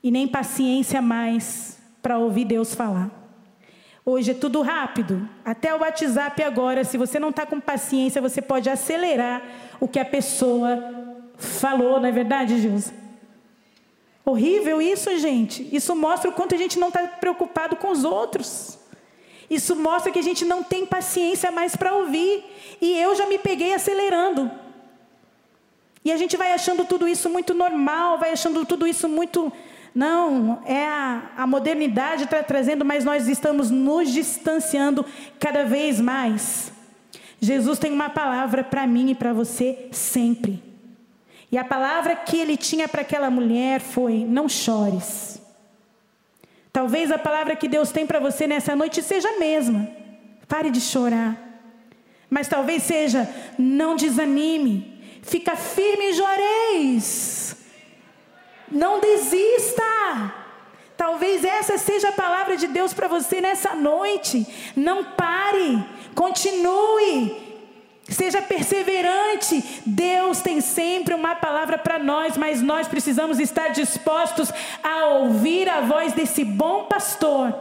e 0.02 0.11
nem 0.11 0.26
paciência 0.26 1.02
mais 1.02 1.76
para 2.00 2.17
ouvir 2.17 2.47
Deus 2.47 2.75
falar. 2.75 3.11
Hoje 4.02 4.31
é 4.31 4.35
tudo 4.35 4.62
rápido. 4.62 5.28
Até 5.45 5.75
o 5.75 5.81
WhatsApp 5.81 6.43
agora, 6.43 6.85
se 6.85 6.97
você 6.97 7.21
não 7.21 7.28
está 7.28 7.45
com 7.45 7.61
paciência, 7.61 8.23
você 8.23 8.40
pode 8.40 8.71
acelerar 8.71 9.43
o 9.78 9.87
que 9.87 10.00
a 10.00 10.07
pessoa 10.07 11.21
falou, 11.37 12.00
não 12.00 12.09
é 12.09 12.12
verdade, 12.12 12.59
Gilson? 12.59 12.95
Horrível 14.25 14.81
isso, 14.81 15.19
gente. 15.19 15.69
Isso 15.71 15.95
mostra 15.95 16.31
o 16.31 16.33
quanto 16.33 16.55
a 16.55 16.59
gente 16.59 16.78
não 16.78 16.88
está 16.88 17.02
preocupado 17.07 17.76
com 17.76 17.90
os 17.90 18.05
outros. 18.05 18.78
Isso 19.50 19.76
mostra 19.76 20.11
que 20.11 20.19
a 20.19 20.23
gente 20.23 20.47
não 20.47 20.62
tem 20.62 20.87
paciência 20.87 21.52
mais 21.52 21.76
para 21.76 21.95
ouvir. 21.95 22.43
E 22.81 22.97
eu 22.97 23.14
já 23.14 23.26
me 23.26 23.38
peguei 23.38 23.75
acelerando. 23.75 24.50
E 26.05 26.12
a 26.12 26.17
gente 26.17 26.37
vai 26.37 26.52
achando 26.52 26.85
tudo 26.85 27.09
isso 27.09 27.28
muito 27.28 27.55
normal, 27.55 28.19
vai 28.19 28.33
achando 28.33 28.64
tudo 28.64 28.87
isso 28.87 29.09
muito. 29.09 29.52
Não, 29.95 30.62
é 30.64 30.87
a, 30.87 31.31
a 31.37 31.47
modernidade 31.47 32.25
está 32.25 32.43
trazendo, 32.43 32.85
mas 32.85 33.05
nós 33.05 33.28
estamos 33.28 33.71
nos 33.71 34.11
distanciando 34.11 35.05
cada 35.38 35.64
vez 35.64 36.00
mais. 36.00 36.73
Jesus 37.40 37.78
tem 37.78 37.93
uma 37.93 38.11
palavra 38.11 38.64
para 38.64 38.87
mim 38.87 39.11
e 39.11 39.14
para 39.14 39.33
você 39.33 39.88
sempre. 39.93 40.62
E 41.50 41.57
a 41.57 41.64
palavra 41.64 42.14
que 42.14 42.37
ele 42.37 42.57
tinha 42.57 42.87
para 42.88 43.02
aquela 43.02 43.31
mulher 43.31 43.81
foi: 43.81 44.25
não 44.25 44.49
chores. 44.49 45.40
Talvez 46.73 47.11
a 47.11 47.19
palavra 47.19 47.57
que 47.57 47.69
Deus 47.69 47.90
tem 47.90 48.07
para 48.07 48.21
você 48.21 48.47
nessa 48.47 48.76
noite 48.76 49.02
seja 49.02 49.28
a 49.28 49.38
mesma. 49.38 49.88
Pare 50.47 50.71
de 50.71 50.81
chorar. 50.81 51.37
Mas 52.28 52.49
talvez 52.49 52.83
seja: 52.83 53.28
não 53.59 53.97
desanime. 53.97 54.98
Fica 55.28 55.54
firme 55.56 56.11
e 56.11 56.14
joreis. 56.14 57.56
Não 58.70 58.99
desista. 58.99 59.82
Talvez 60.97 61.44
essa 61.44 61.76
seja 61.78 62.08
a 62.08 62.12
palavra 62.12 62.56
de 62.56 62.66
Deus 62.66 62.92
para 62.94 63.08
você 63.08 63.40
nessa 63.40 63.75
noite. 63.75 64.47
Não 64.75 65.04
pare. 65.04 65.85
Continue. 66.14 67.37
Seja 68.08 68.40
perseverante. 68.40 69.82
Deus 69.85 70.40
tem 70.40 70.62
sempre 70.62 71.12
uma 71.14 71.35
palavra 71.35 71.76
para 71.76 71.99
nós, 71.99 72.38
mas 72.38 72.62
nós 72.62 72.88
precisamos 72.88 73.38
estar 73.38 73.68
dispostos 73.68 74.50
a 74.82 75.06
ouvir 75.08 75.68
a 75.68 75.82
voz 75.82 76.14
desse 76.14 76.42
bom 76.42 76.85
pastor. 76.85 77.54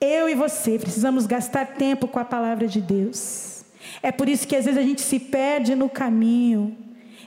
Eu 0.00 0.28
e 0.28 0.34
você 0.34 0.76
precisamos 0.76 1.24
gastar 1.26 1.74
tempo 1.74 2.08
com 2.08 2.18
a 2.18 2.24
palavra 2.24 2.66
de 2.66 2.80
Deus. 2.80 3.61
É 4.02 4.10
por 4.10 4.28
isso 4.28 4.46
que 4.46 4.56
às 4.56 4.64
vezes 4.64 4.78
a 4.78 4.82
gente 4.82 5.00
se 5.00 5.18
perde 5.18 5.74
no 5.74 5.88
caminho. 5.88 6.76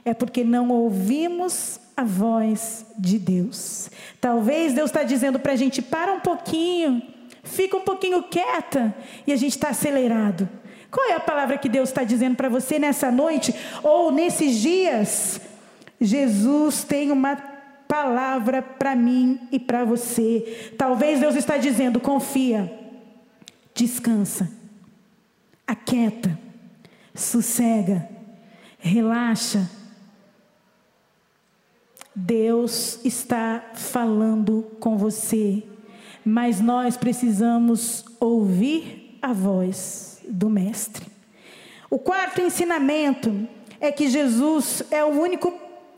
É 0.03 0.13
porque 0.13 0.43
não 0.43 0.69
ouvimos 0.69 1.79
a 1.95 2.03
voz 2.03 2.85
de 2.97 3.17
Deus. 3.17 3.89
Talvez 4.19 4.73
Deus 4.73 4.89
está 4.89 5.03
dizendo 5.03 5.39
para 5.39 5.53
a 5.53 5.55
gente: 5.55 5.81
para 5.81 6.13
um 6.13 6.19
pouquinho 6.19 7.01
fica 7.45 7.77
um 7.77 7.81
pouquinho 7.81 8.23
quieta 8.23 8.93
e 9.25 9.31
a 9.31 9.35
gente 9.35 9.53
está 9.53 9.69
acelerado. 9.69 10.49
Qual 10.91 11.09
é 11.09 11.13
a 11.13 11.19
palavra 11.19 11.57
que 11.57 11.69
Deus 11.69 11.89
está 11.89 12.03
dizendo 12.03 12.35
para 12.35 12.49
você 12.49 12.79
nessa 12.79 13.11
noite 13.11 13.53
ou 13.83 14.11
nesses 14.11 14.57
dias? 14.57 15.39
Jesus 15.99 16.83
tem 16.83 17.11
uma 17.11 17.35
palavra 17.87 18.61
para 18.61 18.95
mim 18.95 19.39
e 19.51 19.59
para 19.59 19.85
você. 19.85 20.73
Talvez 20.77 21.19
Deus 21.19 21.35
está 21.35 21.57
dizendo: 21.57 21.99
confia, 21.99 22.71
descansa, 23.73 24.49
aquieta, 25.67 26.37
sossega, 27.15 28.07
relaxa. 28.77 29.69
Deus 32.15 33.03
está 33.03 33.71
falando 33.73 34.63
com 34.79 34.97
você 34.97 35.63
mas 36.25 36.59
nós 36.59 36.97
precisamos 36.97 38.03
ouvir 38.19 39.19
a 39.21 39.31
voz 39.31 40.19
do 40.27 40.49
Mestre. 40.49 41.05
O 41.87 41.99
quarto 41.99 42.41
ensinamento 42.41 43.47
é 43.79 43.91
que 43.91 44.09
Jesus 44.09 44.81
é 44.89 45.05
o 45.05 45.09
único 45.09 45.53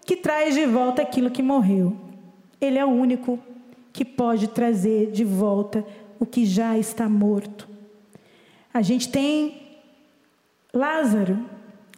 que 0.06 0.18
traz 0.18 0.54
de 0.54 0.66
volta 0.66 1.02
aquilo 1.02 1.32
que 1.32 1.42
morreu. 1.42 1.96
Ele 2.60 2.78
é 2.78 2.86
o 2.86 2.90
único 2.90 3.40
que 3.94 4.04
pode 4.04 4.50
trazer 4.50 5.12
de 5.12 5.24
volta 5.24 5.86
o 6.20 6.26
que 6.26 6.46
já 6.46 6.78
está 6.78 7.08
morto. 7.08 7.70
A 8.74 8.82
gente 8.82 9.08
tem 9.08 9.67
Lázaro, 10.78 11.40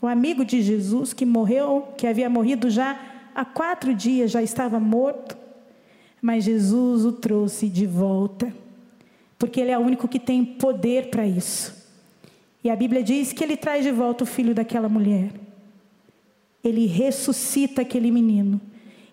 o 0.02 0.08
amigo 0.08 0.46
de 0.46 0.62
Jesus 0.62 1.14
que 1.14 1.26
morreu, 1.26 1.90
que 1.98 2.08
havia 2.08 2.30
morrido 2.30 2.70
já 2.70 3.00
há 3.36 3.44
quatro 3.44 3.94
dias, 3.94 4.32
já 4.32 4.42
estava 4.42 4.80
morto. 4.80 5.38
Mas 6.22 6.44
Jesus 6.46 7.06
o 7.06 7.12
trouxe 7.12 7.70
de 7.70 7.86
volta, 7.86 8.54
porque 9.38 9.60
Ele 9.62 9.72
é 9.72 9.78
o 9.78 9.82
único 9.82 10.08
que 10.08 10.20
tem 10.20 10.44
poder 10.44 11.10
para 11.10 11.26
isso. 11.26 11.78
E 12.64 12.70
a 12.70 12.76
Bíblia 12.76 13.04
diz 13.04 13.32
que 13.32 13.44
Ele 13.44 13.56
traz 13.56 13.84
de 13.84 13.92
volta 13.92 14.24
o 14.24 14.28
filho 14.28 14.54
daquela 14.54 14.90
mulher. 14.90 15.32
Ele 16.64 16.86
ressuscita 16.86 17.82
aquele 17.82 18.12
menino. 18.12 18.60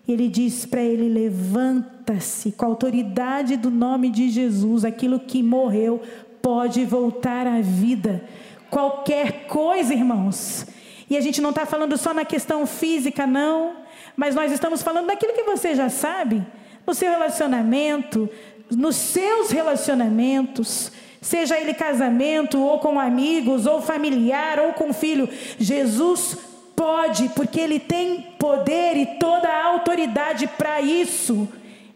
Ele 0.07 0.29
diz 0.29 0.65
para 0.65 0.81
ele: 0.81 1.09
levanta-se, 1.09 2.51
com 2.51 2.65
a 2.65 2.69
autoridade 2.69 3.57
do 3.57 3.69
nome 3.69 4.09
de 4.09 4.29
Jesus, 4.29 4.85
aquilo 4.85 5.19
que 5.19 5.43
morreu 5.43 6.01
pode 6.41 6.85
voltar 6.85 7.45
à 7.45 7.59
vida. 7.59 8.23
Qualquer 8.69 9.47
coisa, 9.47 9.93
irmãos. 9.93 10.65
E 11.09 11.15
a 11.15 11.21
gente 11.21 11.41
não 11.41 11.51
está 11.51 11.65
falando 11.65 11.97
só 11.97 12.13
na 12.13 12.25
questão 12.25 12.65
física, 12.65 13.25
não, 13.25 13.77
mas 14.15 14.35
nós 14.35 14.51
estamos 14.51 14.81
falando 14.81 15.07
daquilo 15.07 15.33
que 15.33 15.43
você 15.43 15.73
já 15.73 15.89
sabe 15.89 16.45
no 16.85 16.93
seu 16.93 17.09
relacionamento, 17.11 18.29
nos 18.69 18.95
seus 18.95 19.51
relacionamentos, 19.51 20.91
seja 21.21 21.59
ele 21.59 21.73
casamento, 21.73 22.59
ou 22.61 22.79
com 22.79 22.99
amigos, 22.99 23.65
ou 23.65 23.81
familiar, 23.81 24.59
ou 24.59 24.73
com 24.73 24.93
filho, 24.93 25.29
Jesus 25.57 26.37
pode, 26.75 27.29
porque 27.29 27.59
ele 27.59 27.79
tem 27.79 28.21
poder 28.37 28.95
e 28.97 29.05
toda 29.17 29.47
a 29.47 29.65
autoridade 29.65 30.47
para 30.47 30.81
isso. 30.81 31.47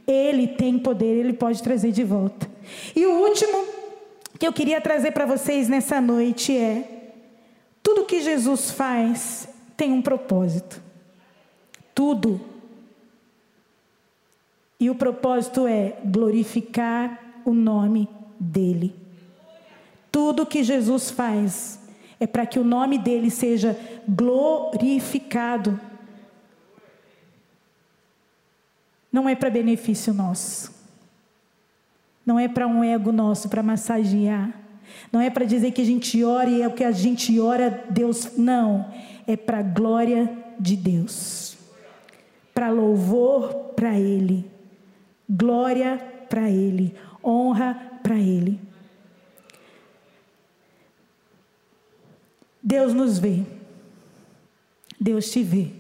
Ele 0.08 0.48
tem 0.48 0.80
poder, 0.80 1.06
ele 1.06 1.34
pode 1.34 1.62
trazer 1.62 1.92
de 1.92 2.04
volta. 2.04 2.50
E 2.96 3.06
o 3.06 3.20
último 3.20 3.81
que 4.42 4.48
eu 4.48 4.52
queria 4.52 4.82
trazer 4.82 5.12
para 5.12 5.28
vocês 5.28 5.70
nessa 5.70 6.02
noite 6.02 6.58
é: 6.58 7.14
tudo 7.84 8.08
que 8.08 8.22
Jesus 8.22 8.72
faz 8.72 9.48
tem 9.78 9.94
um 9.94 10.02
propósito. 10.02 10.82
Tudo. 11.94 12.42
E 14.80 14.90
o 14.90 14.96
propósito 14.96 15.68
é 15.68 15.96
glorificar 16.04 17.44
o 17.46 17.54
nome 17.54 18.10
dEle. 18.40 18.96
Tudo 20.12 20.44
que 20.44 20.64
Jesus 20.64 21.12
faz 21.12 21.80
é 22.20 22.26
para 22.26 22.48
que 22.48 22.58
o 22.58 22.64
nome 22.64 22.98
dele 22.98 23.30
seja 23.30 23.80
glorificado. 24.10 25.80
Não 29.12 29.30
é 29.30 29.36
para 29.36 29.52
benefício 29.52 30.12
nosso. 30.12 30.81
Não 32.26 32.40
é 32.40 32.48
para 32.48 32.68
um 32.68 32.84
ego 32.84 33.12
nosso, 33.12 33.50
para 33.50 33.64
massagear. 33.64 34.54
Não 35.12 35.20
é 35.20 35.30
para 35.30 35.46
dizer 35.46 35.72
que 35.72 35.82
a 35.82 35.86
gente 35.86 36.24
ora 36.24 36.50
e 36.50 36.62
é 36.62 36.68
o 36.68 36.74
que 36.74 36.84
a 36.84 36.92
gente 36.92 37.40
ora, 37.40 37.86
Deus. 37.90 38.38
Não. 38.38 38.92
É 39.28 39.36
para 39.36 39.60
a 39.60 39.64
glória 39.64 40.32
de 40.60 40.76
Deus. 40.76 41.58
Para 42.54 42.70
louvor 42.70 43.54
para 43.76 43.98
Ele. 43.98 44.50
Glória 45.30 45.98
para 46.30 46.50
Ele, 46.50 46.96
honra 47.24 47.74
para 48.02 48.16
Ele. 48.16 48.60
Deus 52.64 52.94
nos 52.94 53.18
vê, 53.18 53.44
Deus 55.00 55.30
te 55.32 55.42
vê. 55.42 55.72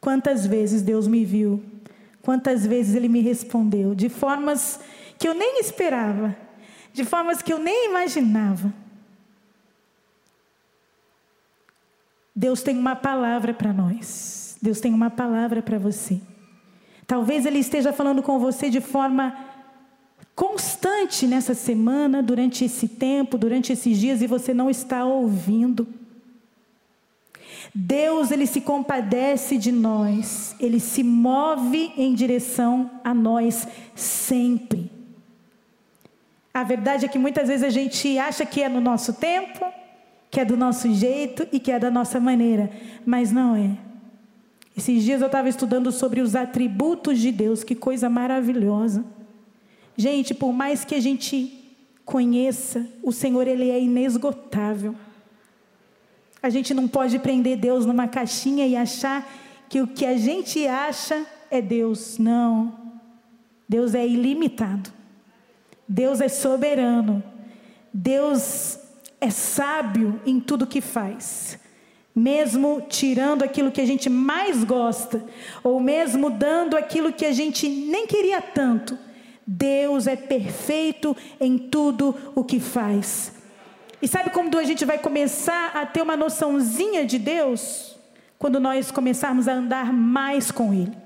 Quantas 0.00 0.46
vezes 0.46 0.82
Deus 0.82 1.06
me 1.06 1.24
viu, 1.24 1.62
quantas 2.22 2.66
vezes 2.66 2.94
Ele 2.94 3.08
me 3.08 3.20
respondeu, 3.20 3.94
de 3.94 4.08
formas 4.08 4.80
que 5.18 5.28
eu 5.28 5.34
nem 5.34 5.60
esperava, 5.60 6.36
de 6.92 7.04
formas 7.04 7.42
que 7.42 7.52
eu 7.52 7.58
nem 7.58 7.88
imaginava. 7.88 8.72
Deus 12.34 12.62
tem 12.62 12.78
uma 12.78 12.96
palavra 12.96 13.52
para 13.52 13.72
nós, 13.72 14.56
Deus 14.62 14.80
tem 14.80 14.94
uma 14.94 15.10
palavra 15.10 15.60
para 15.60 15.78
você. 15.78 16.20
Talvez 17.06 17.44
Ele 17.44 17.58
esteja 17.58 17.92
falando 17.92 18.22
com 18.22 18.38
você 18.38 18.70
de 18.70 18.80
forma 18.80 19.36
constante 20.34 21.26
nessa 21.26 21.54
semana, 21.54 22.22
durante 22.22 22.64
esse 22.64 22.88
tempo, 22.88 23.36
durante 23.36 23.72
esses 23.72 23.98
dias, 23.98 24.22
e 24.22 24.26
você 24.26 24.54
não 24.54 24.70
está 24.70 25.04
ouvindo. 25.04 25.86
Deus, 27.74 28.30
ele 28.30 28.46
se 28.46 28.60
compadece 28.60 29.56
de 29.56 29.72
nós, 29.72 30.54
ele 30.60 30.78
se 30.78 31.02
move 31.02 31.92
em 31.96 32.14
direção 32.14 32.90
a 33.02 33.14
nós 33.14 33.66
sempre. 33.94 34.90
A 36.52 36.62
verdade 36.62 37.06
é 37.06 37.08
que 37.08 37.18
muitas 37.18 37.48
vezes 37.48 37.64
a 37.64 37.70
gente 37.70 38.18
acha 38.18 38.44
que 38.44 38.62
é 38.62 38.68
no 38.68 38.80
nosso 38.80 39.14
tempo, 39.14 39.64
que 40.30 40.38
é 40.38 40.44
do 40.44 40.56
nosso 40.56 40.92
jeito 40.92 41.48
e 41.50 41.58
que 41.58 41.72
é 41.72 41.78
da 41.78 41.90
nossa 41.90 42.20
maneira, 42.20 42.70
mas 43.06 43.32
não 43.32 43.56
é. 43.56 43.70
Esses 44.76 45.02
dias 45.02 45.20
eu 45.20 45.26
estava 45.26 45.48
estudando 45.48 45.90
sobre 45.90 46.20
os 46.20 46.34
atributos 46.34 47.18
de 47.18 47.32
Deus, 47.32 47.64
que 47.64 47.74
coisa 47.74 48.08
maravilhosa. 48.08 49.04
Gente, 49.96 50.34
por 50.34 50.52
mais 50.52 50.84
que 50.84 50.94
a 50.94 51.00
gente 51.00 51.74
conheça, 52.04 52.86
o 53.02 53.12
Senhor 53.12 53.46
ele 53.46 53.70
é 53.70 53.80
inesgotável. 53.80 54.94
A 56.42 56.50
gente 56.50 56.74
não 56.74 56.88
pode 56.88 57.18
prender 57.20 57.56
Deus 57.56 57.86
numa 57.86 58.08
caixinha 58.08 58.66
e 58.66 58.76
achar 58.76 59.30
que 59.68 59.80
o 59.80 59.86
que 59.86 60.04
a 60.04 60.16
gente 60.16 60.66
acha 60.66 61.24
é 61.50 61.62
Deus. 61.62 62.18
Não. 62.18 62.76
Deus 63.68 63.94
é 63.94 64.06
ilimitado. 64.06 64.92
Deus 65.88 66.20
é 66.20 66.28
soberano. 66.28 67.22
Deus 67.92 68.78
é 69.20 69.30
sábio 69.30 70.20
em 70.26 70.40
tudo 70.40 70.66
que 70.66 70.80
faz. 70.80 71.58
Mesmo 72.14 72.82
tirando 72.88 73.42
aquilo 73.42 73.70
que 73.70 73.80
a 73.80 73.86
gente 73.86 74.10
mais 74.10 74.64
gosta, 74.64 75.24
ou 75.62 75.80
mesmo 75.80 76.28
dando 76.28 76.76
aquilo 76.76 77.12
que 77.12 77.24
a 77.24 77.32
gente 77.32 77.68
nem 77.68 78.06
queria 78.06 78.42
tanto, 78.42 78.98
Deus 79.46 80.06
é 80.06 80.16
perfeito 80.16 81.16
em 81.40 81.56
tudo 81.56 82.14
o 82.34 82.44
que 82.44 82.60
faz. 82.60 83.41
E 84.02 84.08
sabe 84.08 84.30
quando 84.30 84.58
a 84.58 84.64
gente 84.64 84.84
vai 84.84 84.98
começar 84.98 85.70
a 85.76 85.86
ter 85.86 86.02
uma 86.02 86.16
noçãozinha 86.16 87.06
de 87.06 87.20
Deus? 87.20 87.96
Quando 88.36 88.58
nós 88.58 88.90
começarmos 88.90 89.46
a 89.46 89.52
andar 89.52 89.92
mais 89.92 90.50
com 90.50 90.74
Ele. 90.74 90.96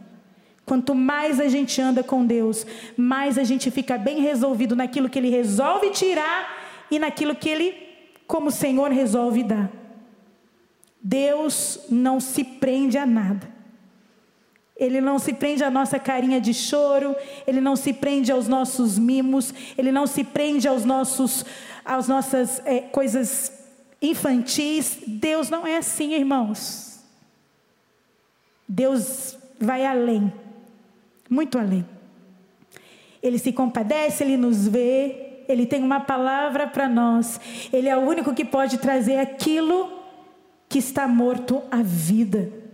Quanto 0.65 0.95
mais 0.95 1.39
a 1.39 1.47
gente 1.47 1.81
anda 1.81 2.03
com 2.03 2.25
Deus, 2.25 2.67
mais 2.97 3.37
a 3.37 3.45
gente 3.45 3.71
fica 3.71 3.99
bem 3.99 4.21
resolvido 4.21 4.75
naquilo 4.75 5.11
que 5.11 5.19
Ele 5.19 5.29
resolve 5.29 5.91
tirar 5.91 6.49
e 6.91 6.99
naquilo 6.99 7.37
que 7.37 7.51
Ele, 7.51 7.75
como 8.27 8.51
Senhor, 8.51 8.91
resolve 8.91 9.45
dar. 9.45 9.71
Deus 11.01 11.81
não 11.91 12.19
se 12.19 12.43
prende 12.43 12.97
a 12.97 13.05
nada. 13.05 13.56
Ele 14.77 15.01
não 15.01 15.19
se 15.19 15.33
prende 15.33 15.65
à 15.65 15.71
nossa 15.71 15.99
carinha 15.99 16.41
de 16.41 16.53
choro, 16.53 17.17
ele 17.47 17.61
não 17.61 17.77
se 17.77 17.93
prende 17.93 18.31
aos 18.31 18.47
nossos 18.47 18.99
mimos, 18.99 19.55
ele 19.77 19.91
não 19.91 20.07
se 20.07 20.23
prende 20.23 20.69
aos 20.69 20.85
nossos 20.85 21.45
às 21.85 22.09
nossas 22.09 22.61
é, 22.65 22.81
coisas 22.81 23.53
infantis. 24.03 24.99
Deus 25.07 25.49
não 25.49 25.67
é 25.67 25.77
assim, 25.77 26.15
irmãos. 26.15 27.01
Deus 28.69 29.39
vai 29.61 29.87
além, 29.87 30.33
muito 31.31 31.59
além. 31.59 31.87
Ele 33.23 33.39
se 33.39 33.53
compadece, 33.53 34.25
ele 34.25 34.37
nos 34.37 34.67
vê, 34.69 35.45
ele 35.49 35.65
tem 35.65 35.83
uma 35.83 36.01
palavra 36.01 36.67
para 36.67 36.89
nós. 36.89 37.41
Ele 37.73 37.89
é 37.89 37.97
o 37.97 38.01
único 38.01 38.35
que 38.35 38.45
pode 38.45 38.79
trazer 38.79 39.19
aquilo 39.19 40.03
que 40.69 40.79
está 40.79 41.07
morto 41.07 41.63
à 41.71 41.83
vida. 41.83 42.66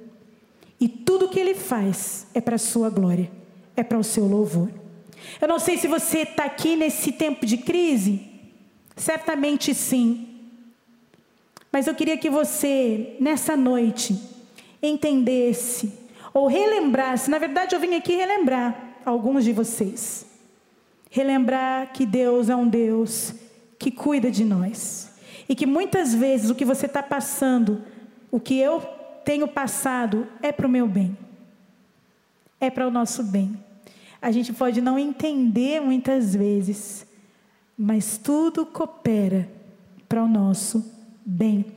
E 0.82 0.88
tudo 0.88 1.28
que 1.28 1.38
ele 1.38 1.54
faz 1.54 2.26
é 2.34 2.40
para 2.40 2.56
a 2.56 2.58
sua 2.58 2.90
glória, 2.90 3.30
é 3.74 3.82
para 3.82 3.98
o 3.98 4.04
seu 4.04 4.26
louvor. 4.26 4.68
Eu 5.40 5.46
não 5.46 5.58
sei 5.58 5.78
se 5.78 5.86
você 5.86 6.18
está 6.18 6.44
aqui 6.44 6.74
nesse 6.74 7.12
tempo 7.12 7.46
de 7.46 7.56
crise, 7.56 8.32
Certamente 8.96 9.74
sim. 9.74 10.28
Mas 11.70 11.86
eu 11.86 11.94
queria 11.94 12.16
que 12.18 12.28
você, 12.28 13.16
nessa 13.18 13.56
noite, 13.56 14.18
entendesse 14.82 15.92
ou 16.34 16.46
relembrasse. 16.46 17.30
Na 17.30 17.38
verdade, 17.38 17.74
eu 17.74 17.80
vim 17.80 17.94
aqui 17.94 18.14
relembrar 18.14 18.98
alguns 19.04 19.44
de 19.44 19.52
vocês. 19.52 20.26
Relembrar 21.10 21.92
que 21.92 22.04
Deus 22.04 22.48
é 22.48 22.56
um 22.56 22.68
Deus 22.68 23.34
que 23.78 23.90
cuida 23.90 24.30
de 24.30 24.44
nós. 24.44 25.10
E 25.48 25.54
que 25.54 25.66
muitas 25.66 26.14
vezes 26.14 26.50
o 26.50 26.54
que 26.54 26.64
você 26.64 26.86
está 26.86 27.02
passando, 27.02 27.82
o 28.30 28.38
que 28.38 28.58
eu 28.58 28.82
tenho 29.24 29.48
passado, 29.48 30.26
é 30.42 30.52
para 30.52 30.66
o 30.66 30.70
meu 30.70 30.86
bem. 30.86 31.16
É 32.60 32.70
para 32.70 32.86
o 32.86 32.90
nosso 32.90 33.24
bem. 33.24 33.56
A 34.20 34.30
gente 34.30 34.52
pode 34.52 34.80
não 34.80 34.98
entender 34.98 35.80
muitas 35.80 36.34
vezes, 36.34 37.06
mas 37.76 38.18
tudo 38.18 38.64
coopera 38.64 39.48
para 40.08 40.22
o 40.22 40.28
nosso 40.28 40.84
bem. 41.24 41.72